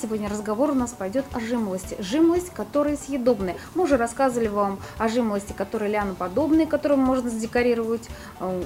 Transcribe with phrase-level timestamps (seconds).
[0.00, 1.94] Сегодня разговор у нас пойдет о жимолости.
[1.98, 3.56] Жимолость, которая съедобная.
[3.74, 8.08] Мы уже рассказывали вам о жимолости, которые ляноподобные, которым можно задекорировать
[8.40, 8.62] э,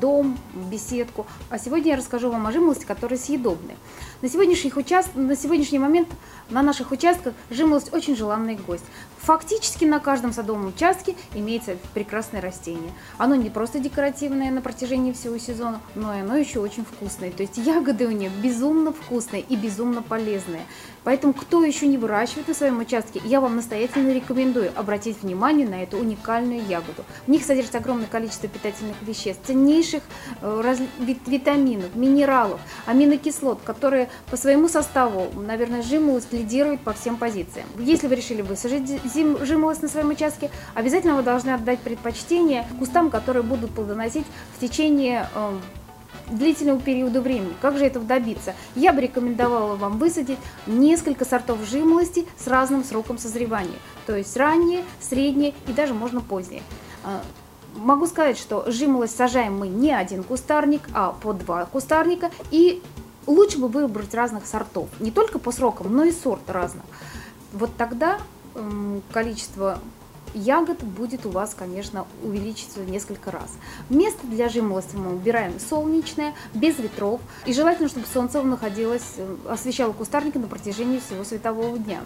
[0.00, 0.38] дом,
[0.70, 1.26] беседку.
[1.50, 3.76] А сегодня я расскажу вам о жимолости, которые съедобные.
[4.22, 5.10] На, сегодняшних участ...
[5.14, 6.08] на сегодняшний момент
[6.50, 8.84] на наших участках жимолость очень желанный гость.
[9.18, 12.92] Фактически на каждом садовом участке имеется прекрасное растение.
[13.18, 17.30] Оно не просто декоративное на протяжении всего сезона, но и оно еще очень вкусное.
[17.30, 20.62] То есть ягоды у них безумно вкусные и безумно полезные.
[21.02, 25.82] Поэтому, кто еще не выращивает на своем участке, я вам настоятельно рекомендую обратить внимание на
[25.82, 27.04] эту уникальную ягоду.
[27.26, 34.36] В них содержится огромное количество питательных веществ, ценнейших э, раз, витаминов, минералов, аминокислот, которые по
[34.36, 37.66] своему составу, наверное, жимолость лидирует по всем позициям.
[37.78, 38.88] Если вы решили высажать
[39.42, 44.26] жимолость на своем участке, обязательно вы должны отдать предпочтение кустам, которые будут плодоносить
[44.56, 45.58] в течение э,
[46.30, 47.54] длительного периода времени.
[47.60, 48.54] Как же этого добиться?
[48.74, 53.78] Я бы рекомендовала вам высадить несколько сортов жимолости с разным сроком созревания.
[54.06, 56.62] То есть ранние, средние и даже можно поздние.
[57.76, 62.30] Могу сказать, что жимолость сажаем мы не один кустарник, а по два кустарника.
[62.50, 62.82] И
[63.26, 64.88] лучше бы выбрать разных сортов.
[65.00, 66.84] Не только по срокам, но и сорт разных.
[67.52, 68.18] Вот тогда
[69.12, 69.80] количество
[70.34, 73.50] ягод будет у вас, конечно, увеличиться в несколько раз.
[73.88, 77.20] Место для жимолости мы убираем солнечное, без ветров.
[77.46, 82.00] И желательно, чтобы солнце находилось, э, освещало кустарники на протяжении всего светового дня.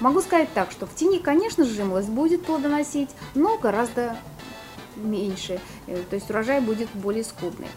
[0.00, 4.16] Могу сказать так, что в тени, конечно, жимолость будет плодоносить, но гораздо
[4.96, 5.60] меньше.
[5.86, 7.68] Э, то есть урожай будет более скудный.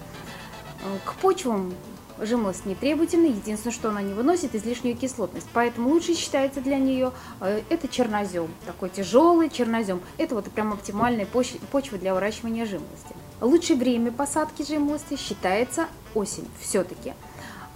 [0.84, 1.74] Э, к почвам
[2.18, 5.48] Жимолость не требовательна, единственное, что она не выносит излишнюю кислотность.
[5.52, 10.00] Поэтому лучше считается для нее э, это чернозем, такой тяжелый чернозем.
[10.18, 13.14] Это вот прям оптимальная почва для выращивания жимолости.
[13.42, 17.14] Лучшее время посадки жимолости считается осень все-таки,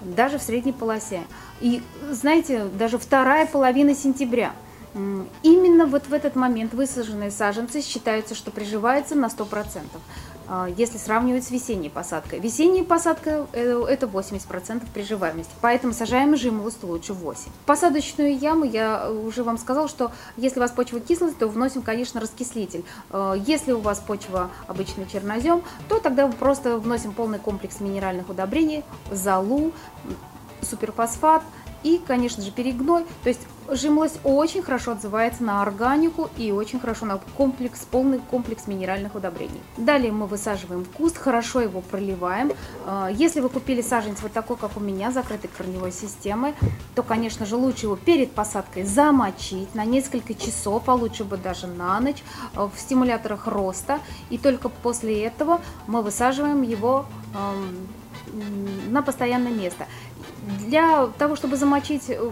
[0.02, 1.24] даже в средней полосе.
[1.60, 4.54] И знаете, даже вторая половина сентября–
[4.94, 9.84] Именно вот в этот момент высаженные саженцы считаются, что приживаются на 100%,
[10.48, 12.40] а, если сравнивать с весенней посадкой.
[12.40, 17.44] Весенняя посадка э,– это 80% приживаемости, поэтому сажаем жимолость лучше 8.
[17.44, 21.84] В посадочную яму я уже вам сказал, что если у вас почва кислая, то вносим,
[21.84, 22.84] конечно, раскислитель.
[23.12, 28.84] А, если у вас почва обычный чернозем, то тогда просто вносим полный комплекс минеральных удобрений,
[29.12, 29.72] золу,
[30.64, 31.44] суперфосфат
[31.84, 33.06] и, конечно же, перегной.
[33.24, 38.68] То есть жимолость очень хорошо отзывается на органику и очень хорошо на комплекс, полный комплекс
[38.68, 39.62] минеральных удобрений.
[39.78, 42.52] Далее мы высаживаем куст, хорошо его проливаем.
[42.86, 46.54] А, если вы купили саженец вот такой, как у меня, закрытой корневой системой,
[46.96, 51.68] то, конечно же, лучше его перед посадкой замочить на несколько часов, а лучше бы даже
[51.68, 52.24] на ночь
[52.56, 54.00] а, в стимуляторах роста.
[54.30, 57.06] И только после этого мы высаживаем его
[58.90, 59.86] на постоянное место.
[60.60, 62.32] Для того, чтобы замочить э,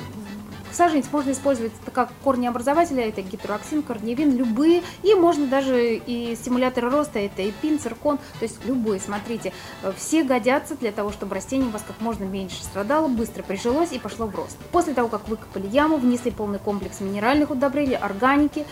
[0.72, 4.84] Саженец можно использовать как корнеобразователя, это гидроксин, корневин, любые.
[5.04, 9.54] И можно даже и стимуляторы роста, это и пин, циркон, то есть любые, смотрите.
[9.84, 13.92] Э, все годятся для того, чтобы растение у вас как можно меньше страдало, быстро прижилось
[13.92, 14.58] и пошло в рост.
[14.72, 18.66] После того, как выкопали яму, внесли полный комплекс минеральных удобрений, органики,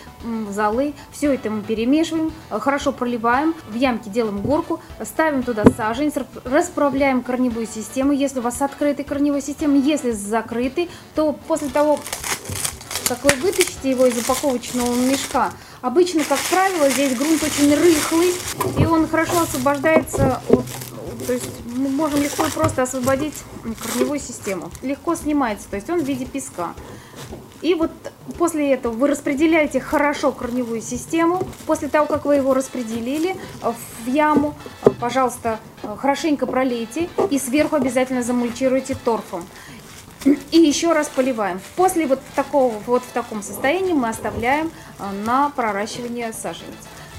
[0.50, 6.14] золы, все это мы перемешиваем, э, хорошо проливаем, в ямке делаем горку, ставим туда саженец,
[6.44, 8.12] расправляем корневую систему.
[8.12, 12.00] Если у вас открытый корневой системы, если закрытый, то после того, того,
[13.08, 18.34] как вы вытащите его из упаковочного мешка, обычно, как правило, здесь грунт очень рыхлый,
[18.78, 20.64] и он хорошо освобождается от
[21.26, 23.34] то есть мы можем легко просто освободить
[23.82, 24.70] корневую систему.
[24.82, 26.72] Легко снимается, то есть он в виде песка.
[27.62, 27.90] И вот
[28.38, 31.42] после этого вы распределяете хорошо корневую систему.
[31.66, 34.54] После того, как вы его распределили в яму,
[35.00, 35.58] пожалуйста,
[35.96, 39.44] хорошенько пролейте и сверху обязательно замульчируйте торфом.
[40.50, 41.60] И еще раз поливаем.
[41.76, 46.74] После вот такого вот в таком состоянии мы оставляем э, на проращивание саженец.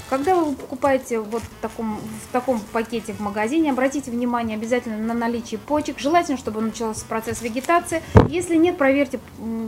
[0.08, 5.12] Когда вы покупаете вот в таком, в таком пакете в магазине, обратите внимание обязательно на
[5.12, 5.98] наличие почек.
[5.98, 8.02] Желательно, чтобы начался процесс вегетации.
[8.26, 9.20] Если нет, проверьте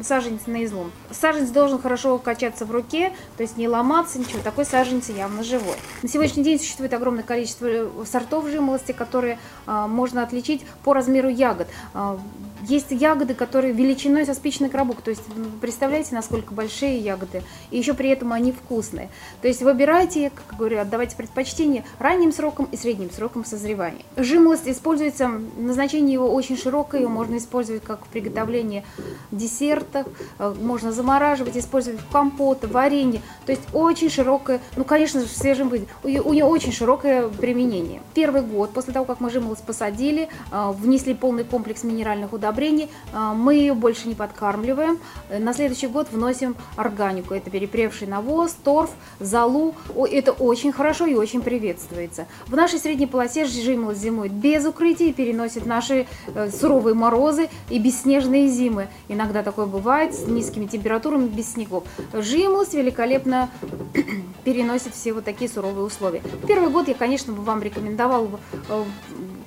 [0.03, 0.93] саженец на излом.
[1.11, 4.41] Саженец должен хорошо качаться в руке, то есть не ломаться, ничего.
[4.43, 5.77] Такой саженец явно живой.
[6.03, 11.29] На сегодняшний день существует огромное количество э, сортов жимолости, которые а, можно отличить по размеру
[11.29, 11.69] ягод.
[11.93, 12.19] А,
[12.63, 15.03] есть ягоды, которые величиной со спичный коробок.
[15.03, 15.23] То есть
[15.61, 17.43] представляете, насколько большие ягоды.
[17.71, 19.11] И еще при этом они вкусные.
[19.43, 24.05] То есть выбирайте созревания, как говорю, отдавайте предпочтение ранним срокам и средним срокам созревания.
[24.17, 28.85] Жимолость используется, назначение его очень широкое, ее можно использовать как в приготовлении
[29.31, 30.07] десертов,
[30.39, 35.33] э, можно замораживать, использовать в компоты, варенье, то есть очень широкое, ну, конечно же, в
[35.33, 38.01] свежем виде, у нее очень широкое применение.
[38.15, 43.33] Первый год, после того, как мы жимолость посадили, э, внесли полный комплекс минеральных удобрений, э,
[43.35, 44.99] мы ее больше не подкармливаем,
[45.31, 49.75] на следующий год вносим органику, это перепревший навоз, торф, залу,
[50.21, 52.27] это очень хорошо и очень приветствуется.
[52.47, 57.79] В нашей средней полосе жимолость зимует без укрытия и переносит наши э, суровые морозы и
[57.79, 58.89] бесснежные зимы.
[59.09, 61.85] Иногда такое бывает с низкими температурами, без снегов.
[62.13, 63.51] Жимолость великолепно
[64.45, 66.23] переносит все вот такие суровые условия.
[66.47, 68.29] Первый год я, конечно, бы вам рекомендовала
[68.69, 68.85] э,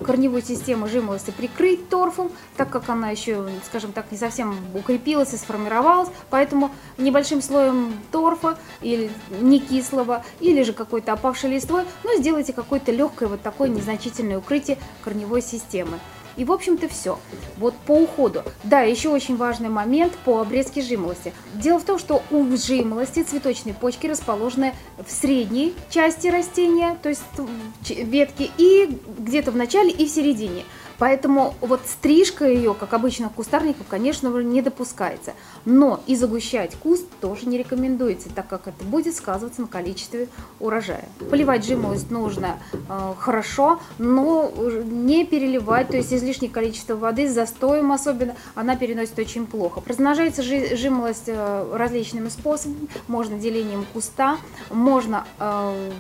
[0.04, 5.38] корневую систему жимолости прикрыть торфом, так как она еще, скажем так, не совсем укрепилась и
[5.38, 9.10] сформировалась, поэтому небольшим слоем торфа или
[9.42, 14.78] не кислого, или же какой-то опавшей листвой, но сделайте какое-то легкое вот такое незначительное укрытие
[15.04, 16.00] корневой системы.
[16.38, 17.20] И, в общем-то, все.
[17.58, 18.44] Вот по уходу.
[18.64, 21.34] Да, еще очень важный момент по обрезке жимолости.
[21.54, 24.74] Дело в том, что у жимолости цветочные почки расположены
[25.06, 27.22] в средней части растения, то есть
[27.90, 30.64] ветки, и где-то в начале и в середине.
[31.00, 35.34] Поэтому вот стрижка ее, как обычно кустарников, конечно, не допускается.
[35.66, 40.28] Но и загущать куст тоже не рекомендуется, так как это будет сказываться на количестве
[40.60, 41.08] урожая.
[41.30, 44.52] Поливать жимолость нужно э, хорошо, но
[44.86, 49.82] не переливать, то есть излишнее количество воды с застоем особенно, она переносит очень плохо.
[49.86, 52.88] Размножается жимолость э, различными способами.
[53.08, 54.38] Можно делением куста,
[54.70, 55.92] можно э,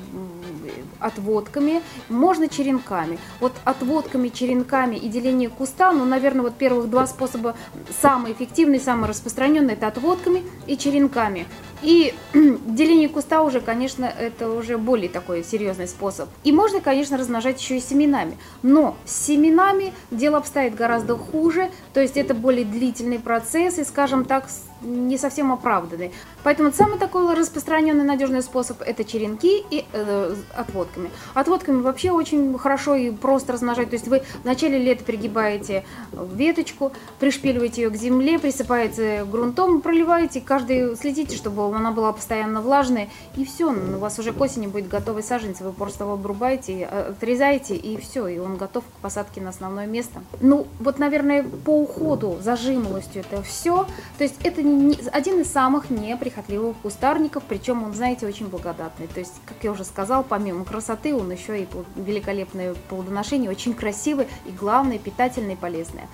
[0.99, 3.17] отводками, можно черенками.
[3.39, 7.55] Вот отводками, черенками и деление куста, ну, наверное, вот первых два способа
[8.01, 11.47] самые эффективные, самые распространенные, это отводками и черенками.
[11.83, 16.29] И деление куста уже, конечно, это уже более такой серьезный способ.
[16.43, 18.37] И можно, конечно, размножать еще и семенами.
[18.61, 24.25] Но с семенами дело обстоит гораздо хуже, то есть это более длительный процесс и, скажем
[24.25, 24.47] так,
[24.81, 26.11] не совсем оправданный.
[26.43, 31.09] Поэтому самый такой распространенный надежный способ это черенки и э, отводками.
[31.33, 33.89] Отводками вообще очень хорошо и просто размножать.
[33.89, 40.41] То есть вы в начале лета пригибаете веточку, пришпиливаете ее к земле, присыпаете грунтом, проливаете,
[40.41, 44.87] каждый следите, чтобы она была постоянно влажная, и все, у вас уже к осени будет
[44.87, 49.49] готовый саженец, вы просто его обрубаете, отрезаете, и все, и он готов к посадке на
[49.49, 50.21] основное место.
[50.41, 53.85] Ну, вот, наверное, по уходу за жимолостью это все.
[54.17, 59.07] То есть это не, один из самых неприхотливых кустарников, причем он, знаете, очень благодатный.
[59.07, 64.27] То есть, как я уже сказал, помимо красоты, он еще и великолепное плодоношение, очень красивый
[64.45, 66.07] и, главное, питательное и полезное.